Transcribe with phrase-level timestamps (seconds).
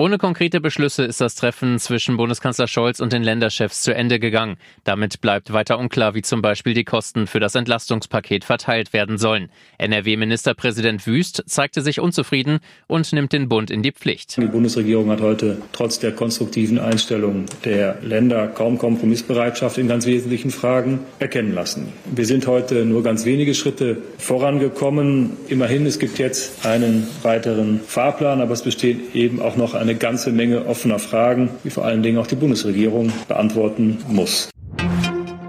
[0.00, 4.56] Ohne konkrete Beschlüsse ist das Treffen zwischen Bundeskanzler Scholz und den Länderchefs zu Ende gegangen.
[4.84, 9.50] Damit bleibt weiter unklar, wie zum Beispiel die Kosten für das Entlastungspaket verteilt werden sollen.
[9.78, 14.36] NRW-Ministerpräsident Wüst zeigte sich unzufrieden und nimmt den Bund in die Pflicht.
[14.36, 20.52] Die Bundesregierung hat heute trotz der konstruktiven Einstellung der Länder kaum Kompromissbereitschaft in ganz wesentlichen
[20.52, 21.88] Fragen erkennen lassen.
[22.04, 25.30] Wir sind heute nur ganz wenige Schritte vorangekommen.
[25.48, 29.98] Immerhin, es gibt jetzt einen weiteren Fahrplan, aber es besteht eben auch noch ein eine
[29.98, 34.50] ganze Menge offener Fragen, die vor allen Dingen auch die Bundesregierung beantworten muss.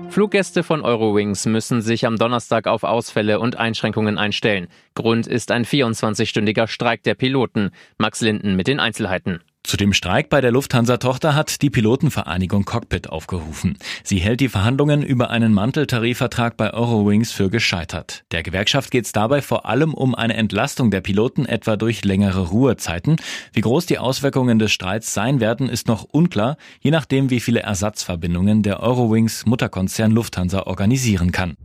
[0.09, 4.67] Fluggäste von Eurowings müssen sich am Donnerstag auf Ausfälle und Einschränkungen einstellen.
[4.95, 7.71] Grund ist ein 24-stündiger Streik der Piloten.
[7.97, 9.41] Max Linden mit den Einzelheiten.
[9.69, 13.77] Zu dem Streik bei der Lufthansa-Tochter hat die Pilotenvereinigung Cockpit aufgerufen.
[14.03, 18.23] Sie hält die Verhandlungen über einen Manteltarifvertrag bei Eurowings für gescheitert.
[18.31, 22.47] Der Gewerkschaft geht es dabei vor allem um eine Entlastung der Piloten etwa durch längere
[22.47, 23.17] Ruhezeiten.
[23.53, 27.59] Wie groß die Auswirkungen des Streits sein werden, ist noch unklar, je nachdem, wie viele
[27.59, 31.57] Ersatzverbindungen der Eurowings Mutterkonzern Lufthansa organisieren kann.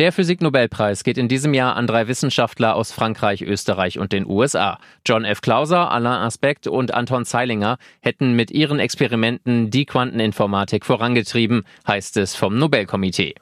[0.00, 4.78] Der Physiknobelpreis geht in diesem Jahr an drei Wissenschaftler aus Frankreich, Österreich und den USA.
[5.04, 5.42] John F.
[5.42, 12.34] Clauser, Alain Aspect und Anton Zeilinger hätten mit ihren Experimenten die Quanteninformatik vorangetrieben, heißt es
[12.34, 13.34] vom Nobelkomitee.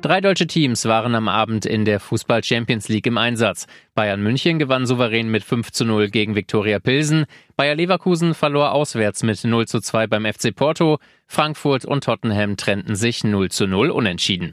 [0.00, 3.66] Drei deutsche Teams waren am Abend in der Fußball Champions League im Einsatz.
[3.94, 7.26] Bayern München gewann souverän mit 5 zu 0 gegen Viktoria Pilsen.
[7.54, 10.96] Bayer Leverkusen verlor auswärts mit 0 zu 2 beim FC Porto.
[11.26, 14.52] Frankfurt und Tottenham trennten sich 0 zu 0 unentschieden.